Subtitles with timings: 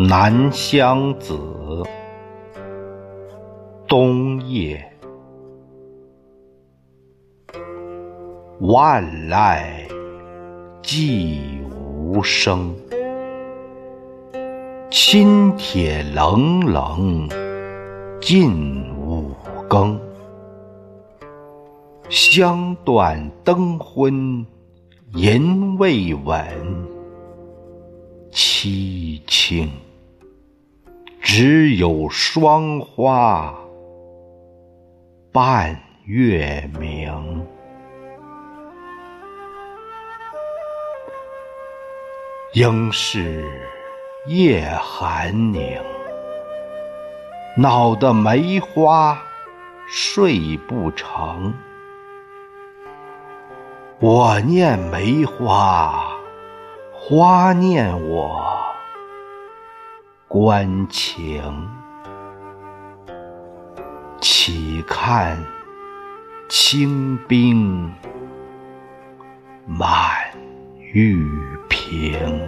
[0.00, 1.36] 南乡子，
[3.88, 4.80] 冬夜。
[8.60, 9.90] 万籁
[10.84, 12.72] 寂无声，
[14.88, 17.28] 侵铁冷冷
[18.20, 19.34] 近五
[19.68, 20.00] 更。
[22.08, 24.46] 香断灯昏
[25.12, 26.46] 吟未稳，
[28.30, 29.68] 凄清。
[31.30, 33.54] 只有霜花
[35.30, 37.46] 伴月明。
[42.54, 43.44] 应是
[44.26, 45.78] 夜寒凝，
[47.58, 49.20] 恼得梅花
[49.86, 51.52] 睡不成。
[54.00, 56.08] 我念梅花，
[56.90, 58.57] 花念我。
[60.28, 61.42] 关情，
[64.20, 65.42] 岂看
[66.50, 67.90] 清兵
[69.64, 69.96] 满
[70.92, 71.26] 玉
[71.66, 72.38] 瓶。